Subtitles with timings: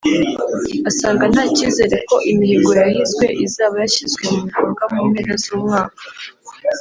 [0.89, 6.01] asanga nta cyizere ko imihigo yahizwe izaba yashyizwe mu bikorwa mu mpera z’umwaka